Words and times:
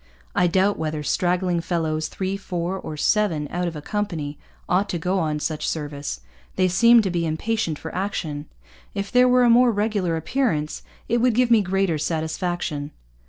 'I 0.33 0.47
doubt 0.47 0.79
whether 0.79 1.03
straggling 1.03 1.61
fellows, 1.61 2.07
three, 2.07 2.35
four, 2.35 2.75
or 2.75 2.97
seven 2.97 3.47
out 3.51 3.67
of 3.67 3.75
a 3.75 3.83
company, 3.83 4.39
ought 4.67 4.89
to 4.89 4.97
go 4.97 5.19
on 5.19 5.37
such 5.39 5.67
service. 5.69 6.21
They 6.55 6.67
seem 6.67 7.03
to 7.03 7.11
be 7.11 7.23
impatient 7.23 7.77
for 7.77 7.93
action. 7.93 8.47
If 8.95 9.11
there 9.11 9.27
were 9.27 9.43
a 9.43 9.47
more 9.51 9.71
regular 9.71 10.17
appearance, 10.17 10.81
it 11.07 11.19
would 11.19 11.35
give 11.35 11.51
me 11.51 11.61
greater 11.61 11.97
sattysfaction.' 11.99 12.89